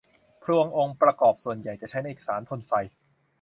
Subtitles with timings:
[0.41, 2.71] พลวงองค์ประกอบส่วนใหญ่จะใช้ในสารทนไฟ